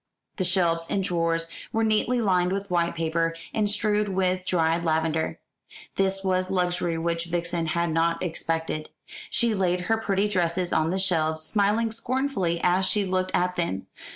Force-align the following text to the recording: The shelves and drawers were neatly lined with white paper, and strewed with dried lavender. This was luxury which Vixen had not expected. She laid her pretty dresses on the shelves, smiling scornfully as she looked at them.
The 0.37 0.43
shelves 0.43 0.87
and 0.89 1.03
drawers 1.03 1.47
were 1.71 1.83
neatly 1.83 2.21
lined 2.21 2.51
with 2.51 2.71
white 2.71 2.95
paper, 2.95 3.35
and 3.53 3.69
strewed 3.69 4.09
with 4.09 4.45
dried 4.47 4.83
lavender. 4.83 5.37
This 5.95 6.23
was 6.23 6.49
luxury 6.49 6.97
which 6.97 7.25
Vixen 7.25 7.67
had 7.67 7.91
not 7.91 8.23
expected. 8.23 8.89
She 9.29 9.53
laid 9.53 9.81
her 9.81 9.97
pretty 9.99 10.27
dresses 10.27 10.73
on 10.73 10.89
the 10.89 10.97
shelves, 10.97 11.43
smiling 11.43 11.91
scornfully 11.91 12.59
as 12.63 12.87
she 12.87 13.05
looked 13.05 13.29
at 13.35 13.57
them. 13.57 13.85